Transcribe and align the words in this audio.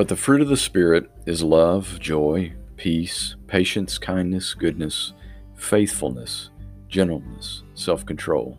But 0.00 0.08
the 0.08 0.16
fruit 0.16 0.40
of 0.40 0.48
the 0.48 0.56
Spirit 0.56 1.10
is 1.26 1.42
love, 1.42 2.00
joy, 2.00 2.54
peace, 2.78 3.36
patience, 3.48 3.98
kindness, 3.98 4.54
goodness, 4.54 5.12
faithfulness, 5.56 6.48
gentleness, 6.88 7.64
self 7.74 8.06
control. 8.06 8.56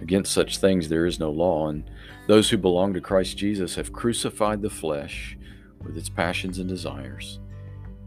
Against 0.00 0.32
such 0.32 0.58
things 0.58 0.88
there 0.88 1.06
is 1.06 1.20
no 1.20 1.30
law, 1.30 1.68
and 1.68 1.88
those 2.26 2.50
who 2.50 2.58
belong 2.58 2.92
to 2.94 3.00
Christ 3.00 3.38
Jesus 3.38 3.76
have 3.76 3.92
crucified 3.92 4.62
the 4.62 4.68
flesh 4.68 5.38
with 5.80 5.96
its 5.96 6.08
passions 6.08 6.58
and 6.58 6.68
desires. 6.68 7.38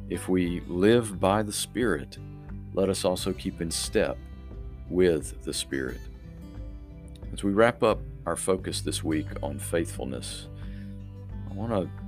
If 0.10 0.28
we 0.28 0.60
live 0.68 1.22
by 1.22 1.42
the 1.42 1.54
Spirit, 1.54 2.18
let 2.74 2.90
us 2.90 3.06
also 3.06 3.32
keep 3.32 3.62
in 3.62 3.72
step 3.72 4.18
with 4.90 5.42
the 5.46 5.54
Spirit. 5.54 6.02
As 7.32 7.46
we 7.46 7.54
wrap 7.54 7.82
up 7.82 8.02
our 8.26 8.36
focus 8.36 8.82
this 8.82 9.06
week 9.06 9.28
on 9.42 9.58
faithfulness, 9.58 10.50
I 11.50 11.54
want 11.54 11.72
to 11.72 12.05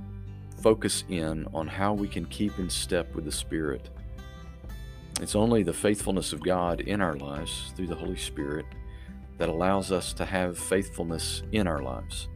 focus 0.62 1.04
in 1.08 1.46
on 1.54 1.66
how 1.66 1.94
we 1.94 2.08
can 2.08 2.24
keep 2.26 2.58
in 2.58 2.68
step 2.68 3.14
with 3.14 3.24
the 3.24 3.32
Spirit. 3.32 3.88
It's 5.20 5.34
only 5.34 5.62
the 5.62 5.72
faithfulness 5.72 6.32
of 6.32 6.42
God 6.42 6.80
in 6.80 7.00
our 7.00 7.16
lives 7.16 7.72
through 7.74 7.88
the 7.88 7.94
Holy 7.94 8.16
Spirit 8.16 8.66
that 9.38 9.48
allows 9.48 9.90
us 9.90 10.12
to 10.14 10.24
have 10.24 10.58
faithfulness 10.58 11.42
in 11.52 11.66
our 11.66 11.82
lives 11.82 12.28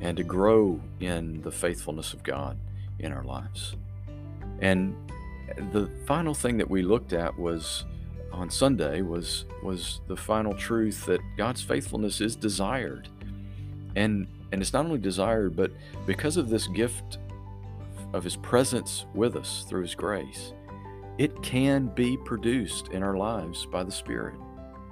and 0.00 0.16
to 0.16 0.24
grow 0.24 0.80
in 1.00 1.40
the 1.42 1.50
faithfulness 1.50 2.12
of 2.12 2.22
God 2.22 2.58
in 2.98 3.12
our 3.12 3.24
lives. 3.24 3.76
And 4.60 4.94
the 5.72 5.90
final 6.06 6.34
thing 6.34 6.58
that 6.58 6.68
we 6.68 6.82
looked 6.82 7.12
at 7.12 7.36
was 7.38 7.84
on 8.32 8.50
Sunday 8.50 9.00
was 9.00 9.46
was 9.62 10.00
the 10.08 10.16
final 10.16 10.52
truth 10.54 11.06
that 11.06 11.20
God's 11.36 11.62
faithfulness 11.62 12.20
is 12.20 12.36
desired. 12.36 13.08
And 13.94 14.26
and 14.52 14.60
it's 14.60 14.72
not 14.72 14.84
only 14.84 14.98
desired, 14.98 15.56
but 15.56 15.72
because 16.06 16.36
of 16.36 16.48
this 16.48 16.66
gift 16.68 17.18
of 18.16 18.24
his 18.24 18.36
presence 18.36 19.04
with 19.14 19.36
us 19.36 19.64
through 19.68 19.82
his 19.82 19.94
grace, 19.94 20.54
it 21.18 21.42
can 21.42 21.88
be 21.88 22.16
produced 22.16 22.88
in 22.88 23.02
our 23.02 23.16
lives 23.16 23.66
by 23.66 23.84
the 23.84 23.92
Spirit. 23.92 24.34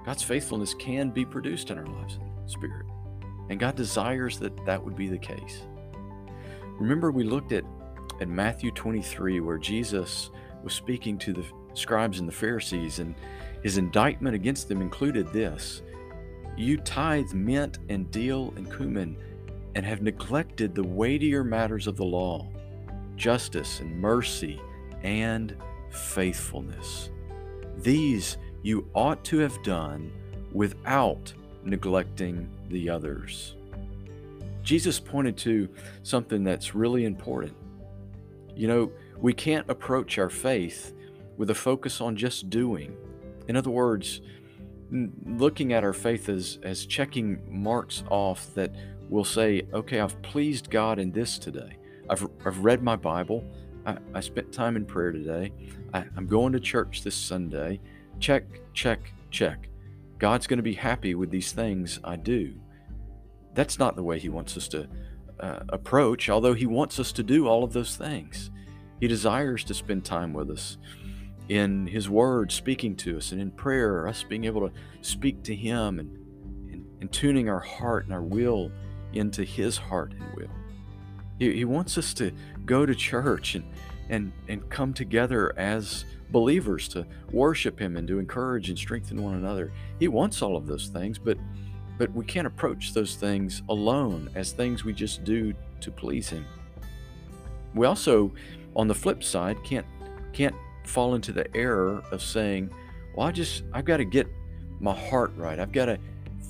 God's 0.05 0.23
faithfulness 0.23 0.75
can 0.75 1.11
be 1.11 1.25
produced 1.25 1.71
in 1.71 1.79
our 1.79 1.87
lives 1.87 2.17
in 2.17 2.45
the 2.45 2.51
Spirit. 2.51 2.87
And 3.49 3.59
God 3.59 3.77
desires 3.77 4.39
that 4.39 4.65
that 4.67 4.83
would 4.83 4.95
be 4.95 5.09
the 5.09 5.19
case. 5.19 5.63
Remember, 6.79 7.11
we 7.11 7.25
looked 7.25 7.53
at, 7.53 7.65
at 8.21 8.29
Matthew 8.29 8.71
23, 8.71 9.41
where 9.41 9.59
Jesus 9.59 10.31
was 10.63 10.75
speaking 10.75 11.19
to 11.19 11.33
the 11.33 11.45
scribes 11.73 12.19
and 12.21 12.29
the 12.29 12.33
Pharisees, 12.33 12.99
and 12.99 13.15
his 13.63 13.79
indictment 13.79 14.35
against 14.35 14.69
them 14.69 14.83
included 14.83 15.33
this 15.33 15.83
You 16.57 16.77
tithe 16.79 17.33
mint 17.33 17.79
and 17.89 18.11
dill 18.11 18.53
and 18.57 18.71
cumin, 18.71 19.17
and 19.75 19.87
have 19.87 20.03
neglected 20.03 20.75
the 20.75 20.85
weightier 20.85 21.43
matters 21.43 21.87
of 21.87 21.97
the 21.97 22.05
law 22.05 22.51
justice 23.17 23.81
and 23.81 24.01
mercy 24.01 24.61
and 25.03 25.57
faithfulness. 25.91 27.11
These 27.79 28.39
you 28.63 28.89
ought 28.95 29.25
to 29.25 29.39
have 29.39 29.63
done 29.63 30.13
without 30.53 31.33
neglecting 31.65 32.49
the 32.71 32.89
others. 32.89 33.57
Jesus 34.63 34.99
pointed 34.99 35.37
to 35.39 35.69
something 36.03 36.43
that's 36.43 36.75
really 36.75 37.05
important. 37.05 37.55
You 38.57 38.69
know, 38.69 38.93
we 39.19 39.33
can't 39.33 39.69
approach 39.69 40.19
our 40.19 40.31
faith 40.31 40.95
with 41.37 41.51
a 41.51 41.55
focus 41.55 42.01
on 42.01 42.17
just 42.17 42.49
doing. 42.49 42.97
In 43.49 43.57
other 43.57 43.71
words, 43.71 44.21
looking 45.27 45.73
at 45.73 45.85
our 45.85 45.93
faith 45.93 46.29
as, 46.29 46.59
as 46.63 46.87
checking 46.87 47.41
marks 47.49 48.05
off 48.09 48.55
that 48.55 48.75
will 49.11 49.25
say, 49.25 49.63
okay, 49.73 50.01
I've 50.01 50.21
pleased 50.23 50.71
God 50.71 50.99
in 50.99 51.13
this 51.13 51.39
today. 51.39 51.77
I've, 52.09 52.27
I've 52.45 52.59
read 52.59 52.83
my 52.83 52.97
Bible. 52.97 53.45
I, 53.87 53.97
I 54.15 54.21
spent 54.21 54.53
time 54.53 54.77
in 54.77 54.85
prayer 54.85 55.13
today. 55.13 55.53
I, 55.93 56.05
I'm 56.17 56.27
going 56.27 56.53
to 56.53 56.61
church 56.61 57.03
this 57.03 57.15
Sunday. 57.15 57.81
Check, 58.21 58.45
check, 58.73 59.13
check. 59.31 59.69
God's 60.19 60.47
going 60.47 60.59
to 60.59 60.63
be 60.63 60.75
happy 60.75 61.15
with 61.15 61.31
these 61.31 61.53
things 61.53 62.01
I 62.05 62.17
do. 62.17 62.55
That's 63.55 63.79
not 63.79 63.97
the 63.97 64.03
way 64.03 64.19
He 64.19 64.29
wants 64.29 64.57
us 64.57 64.69
to 64.69 64.89
uh, 65.41 65.61
approach, 65.69 66.29
although 66.29 66.55
He 66.55 66.67
wants 66.67 66.99
us 66.99 67.13
to 67.13 67.23
do 67.23 67.47
all 67.47 67.65
of 67.65 67.73
those 67.73 67.97
things. 67.97 68.51
He 69.01 69.09
desires 69.09 69.65
to 69.65 69.75
spend 69.75 70.05
time 70.05 70.33
with 70.33 70.51
us 70.51 70.79
in 71.49 71.87
His 71.87 72.09
Word, 72.09 72.53
speaking 72.53 72.97
to 72.97 73.19
us, 73.19 73.33
and 73.33 73.41
in 73.41 73.51
prayer, 73.51 74.09
us 74.09 74.23
being 74.23 74.45
able 74.45 74.69
to 74.69 74.75
speak 75.03 75.43
to 75.45 75.55
Him 75.55 75.99
and, 75.99 76.17
and, 76.73 76.87
and 77.01 77.13
tuning 77.13 77.49
our 77.49 77.61
heart 77.61 78.05
and 78.05 78.15
our 78.15 78.23
will 78.23 78.71
into 79.13 79.45
His 79.45 79.77
heart 79.77 80.13
and 80.13 80.35
will. 80.35 80.51
He, 81.39 81.53
he 81.53 81.65
wants 81.65 81.99
us 81.99 82.15
to 82.15 82.33
go 82.65 82.87
to 82.87 82.95
church 82.95 83.55
and, 83.55 83.65
and, 84.09 84.33
and 84.49 84.69
come 84.71 84.93
together 84.93 85.53
as 85.59 86.05
believers 86.31 86.89
to 86.89 87.07
worship 87.31 87.79
him 87.79 87.97
and 87.97 88.09
to 88.09 88.19
encourage 88.19 88.69
and 88.69 88.79
strengthen 88.79 89.23
one 89.23 89.35
another. 89.35 89.73
He 89.99 90.09
wants 90.09 90.43
all 90.43 90.57
of 90.57 90.67
those 90.67 90.89
things, 90.89 91.19
but 91.19 91.39
but 91.97 92.13
we 92.13 92.25
can't 92.25 92.47
approach 92.47 92.93
those 92.93 93.15
things 93.15 93.63
alone 93.69 94.29
as 94.35 94.51
things 94.51 94.85
we 94.85 94.93
just 94.93 95.23
do 95.23 95.55
to 95.81 95.93
please 95.93 96.29
him. 96.29 96.45
We 97.73 97.87
also 97.87 98.33
on 98.75 98.89
the 98.89 98.95
flip 98.95 99.23
side 99.23 99.57
can't 99.63 99.87
can't 100.33 100.57
fall 100.85 101.15
into 101.15 101.31
the 101.33 101.47
error 101.57 102.03
of 102.11 102.21
saying, 102.21 102.71
"Well, 103.15 103.29
I 103.29 103.33
just 103.33 103.63
I've 103.73 103.85
got 103.85 103.99
to 103.99 104.05
get 104.05 104.27
my 104.81 104.95
heart 104.95 105.33
right. 105.37 105.59
I've 105.59 105.73
got 105.73 105.87
to 105.87 105.99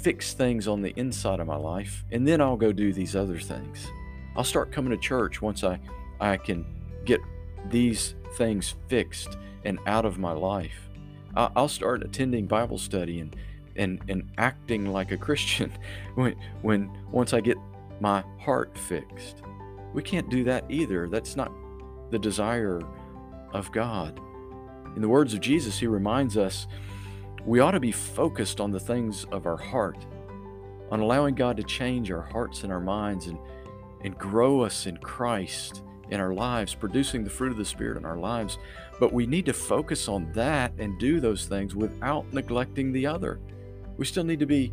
fix 0.01 0.33
things 0.33 0.67
on 0.67 0.81
the 0.81 0.93
inside 0.97 1.41
of 1.41 1.47
my 1.47 1.57
life 1.57 2.05
and 2.11 2.27
then 2.27 2.41
I'll 2.41 2.57
go 2.57 2.73
do 2.73 2.93
these 2.93 3.15
other 3.15 3.39
things." 3.39 3.87
I'll 4.37 4.45
start 4.45 4.73
coming 4.73 4.91
to 4.91 4.97
church 4.97 5.41
once 5.41 5.65
I 5.65 5.81
I 6.21 6.37
can 6.37 6.65
get 7.05 7.21
these 7.69 8.15
things 8.37 8.75
fixed 8.89 9.37
and 9.65 9.79
out 9.87 10.05
of 10.05 10.19
my 10.19 10.33
life. 10.33 10.89
I'll 11.37 11.69
start 11.69 12.03
attending 12.05 12.47
Bible 12.47 12.79
study 12.79 13.21
and 13.21 13.35
and 13.77 14.01
and 14.09 14.31
acting 14.39 14.93
like 14.93 15.11
a 15.13 15.17
Christian 15.27 15.73
when 16.15 16.37
when 16.63 16.91
once 17.11 17.33
I 17.33 17.41
get 17.41 17.59
my 18.01 18.25
heart 18.39 18.77
fixed. 18.77 19.43
We 19.93 20.03
can't 20.03 20.29
do 20.29 20.45
that 20.45 20.65
either. 20.69 21.09
That's 21.09 21.37
not 21.37 21.53
the 22.11 22.19
desire 22.19 22.83
of 23.53 23.71
God. 23.73 24.21
In 24.97 25.03
the 25.03 25.09
words 25.09 25.35
of 25.35 25.41
Jesus, 25.41 25.79
he 25.79 25.87
reminds 25.87 26.37
us 26.37 26.67
we 27.45 27.61
ought 27.61 27.73
to 27.73 27.81
be 27.81 27.93
focused 27.93 28.61
on 28.61 28.71
the 28.71 28.81
things 28.81 29.25
of 29.31 29.47
our 29.47 29.57
heart, 29.57 30.07
on 30.91 31.01
allowing 31.01 31.35
God 31.35 31.57
to 31.57 31.63
change 31.63 32.11
our 32.11 32.23
hearts 32.23 32.63
and 32.63 32.73
our 32.73 32.81
minds 32.81 33.27
and 33.27 33.39
and 34.05 34.17
grow 34.17 34.61
us 34.61 34.87
in 34.87 34.99
Christ 34.99 35.83
in 36.11 36.21
our 36.21 36.35
lives, 36.35 36.75
producing 36.75 37.25
the 37.25 37.31
fruit 37.31 37.51
of 37.51 37.59
the 37.59 37.65
Spirit 37.65 37.97
in 37.97 38.05
our 38.05 38.19
lives. 38.19 38.59
But 39.01 39.13
we 39.13 39.27
need 39.27 39.47
to 39.47 39.53
focus 39.53 40.07
on 40.09 40.31
that 40.35 40.73
and 40.79 40.99
do 40.99 41.19
those 41.19 41.47
things 41.47 41.75
without 41.75 42.31
neglecting 42.33 42.93
the 42.93 43.07
other. 43.07 43.41
We 43.97 44.05
still 44.05 44.25
need 44.25 44.41
to 44.41 44.47
be 44.47 44.73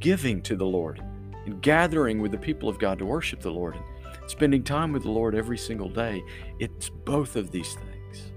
giving 0.00 0.40
to 0.42 0.56
the 0.56 0.66
Lord 0.66 1.02
and 1.44 1.60
gathering 1.60 2.20
with 2.20 2.32
the 2.32 2.38
people 2.38 2.68
of 2.68 2.78
God 2.78 2.98
to 2.98 3.06
worship 3.06 3.40
the 3.40 3.50
Lord 3.50 3.74
and 3.76 3.84
spending 4.26 4.62
time 4.62 4.92
with 4.92 5.02
the 5.02 5.10
Lord 5.10 5.34
every 5.34 5.58
single 5.58 5.88
day. 5.88 6.22
It's 6.58 6.88
both 6.88 7.36
of 7.36 7.50
these 7.50 7.74
things. 7.74 8.32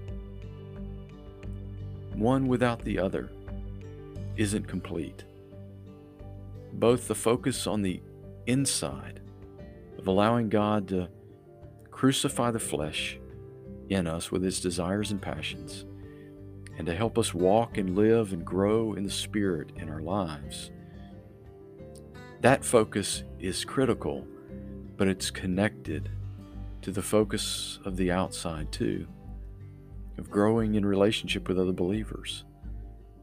One 2.14 2.46
without 2.46 2.84
the 2.84 2.98
other 2.98 3.30
isn't 4.36 4.68
complete. 4.68 5.24
Both 6.74 7.08
the 7.08 7.14
focus 7.14 7.66
on 7.66 7.82
the 7.82 8.02
inside 8.46 9.21
of 10.02 10.08
allowing 10.08 10.48
God 10.48 10.88
to 10.88 11.08
crucify 11.92 12.50
the 12.50 12.58
flesh 12.58 13.20
in 13.88 14.08
us 14.08 14.32
with 14.32 14.44
its 14.44 14.58
desires 14.58 15.12
and 15.12 15.22
passions, 15.22 15.86
and 16.76 16.86
to 16.88 16.94
help 16.94 17.16
us 17.18 17.32
walk 17.32 17.78
and 17.78 17.94
live 17.94 18.32
and 18.32 18.44
grow 18.44 18.94
in 18.94 19.04
the 19.04 19.10
Spirit 19.10 19.70
in 19.76 19.88
our 19.88 20.00
lives. 20.00 20.72
That 22.40 22.64
focus 22.64 23.22
is 23.38 23.64
critical, 23.64 24.26
but 24.96 25.06
it's 25.06 25.30
connected 25.30 26.10
to 26.80 26.90
the 26.90 27.00
focus 27.00 27.78
of 27.84 27.96
the 27.96 28.10
outside 28.10 28.72
too, 28.72 29.06
of 30.18 30.32
growing 30.32 30.74
in 30.74 30.84
relationship 30.84 31.46
with 31.46 31.60
other 31.60 31.72
believers, 31.72 32.44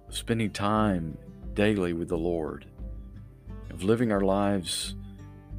of 0.08 0.16
spending 0.16 0.52
time 0.52 1.18
daily 1.56 1.92
with 1.92 2.08
the 2.08 2.18
Lord, 2.18 2.68
of 3.70 3.84
living 3.84 4.14
our 4.14 4.22
lives 4.22 4.96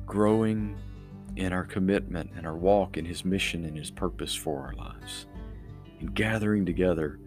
growing 0.06 0.78
in 1.36 1.52
our 1.52 1.64
commitment 1.64 2.30
and 2.36 2.46
our 2.46 2.56
walk 2.56 2.96
in 2.96 3.04
His 3.04 3.24
mission 3.24 3.64
and 3.64 3.76
His 3.76 3.90
purpose 3.90 4.34
for 4.34 4.60
our 4.60 4.74
lives, 4.74 5.26
and 6.00 6.14
gathering 6.14 6.66
together 6.66 7.18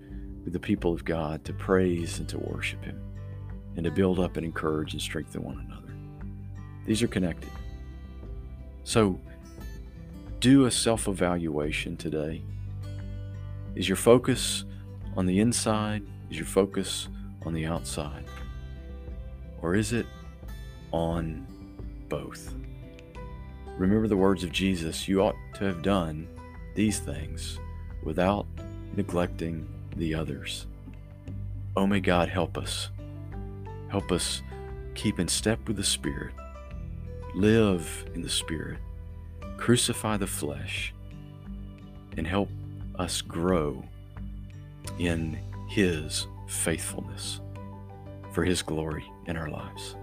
with 0.44 0.54
the 0.54 0.60
people 0.60 0.94
of 0.94 1.06
God 1.06 1.44
to 1.46 1.54
praise 1.54 2.20
and 2.20 2.28
to 2.30 2.38
worship 2.38 2.84
Him, 2.84 3.02
and 3.76 3.84
to 3.86 3.92
build 3.92 4.20
up 4.20 4.38
and 4.38 4.46
encourage 4.46 4.94
and 4.94 5.02
strengthen 5.02 5.44
one 5.44 5.66
another. 5.66 5.94
These 6.86 7.02
are 7.02 7.08
connected. 7.08 7.50
So, 8.84 9.20
do 10.40 10.66
a 10.66 10.72
self 10.72 11.08
evaluation 11.08 11.96
today. 11.96 12.42
Is 13.76 13.88
your 13.88 13.96
focus 13.96 14.66
on 15.16 15.26
the 15.26 15.40
inside? 15.40 16.04
Is 16.30 16.38
your 16.38 16.46
focus 16.46 17.08
on 17.46 17.54
the 17.54 17.66
outside? 17.66 18.26
Or 19.62 19.76
is 19.76 19.94
it 19.94 20.06
on 20.92 21.48
both? 22.10 22.54
Remember 23.78 24.08
the 24.08 24.18
words 24.18 24.44
of 24.44 24.52
Jesus 24.52 25.08
you 25.08 25.22
ought 25.22 25.36
to 25.56 25.66
have 25.66 25.81
done 25.81 26.28
these 26.75 27.00
things 27.00 27.60
without 28.04 28.46
neglecting 28.96 29.68
the 29.96 30.14
others. 30.14 30.68
Oh, 31.75 31.88
may 31.88 32.00
God 32.00 32.30
help 32.30 32.58
us. 32.58 32.90
Help 33.90 34.12
us 34.12 34.42
keep 34.94 35.20
in 35.20 35.28
step 35.28 35.68
with 35.68 35.78
the 35.78 35.84
Spirit, 35.84 36.34
live 37.36 38.06
in 38.14 38.22
the 38.22 38.30
Spirit, 38.30 38.80
crucify 39.58 40.18
the 40.18 40.28
flesh, 40.28 40.94
and 42.16 42.28
help 42.28 42.50
us 42.98 43.22
grow 43.22 43.84
in 45.00 45.40
His 45.68 46.28
faithfulness 46.48 47.40
for 48.31 48.44
His 48.44 48.62
glory 48.62 49.06
in 49.26 49.36
our 49.36 49.50
lives. 49.50 49.96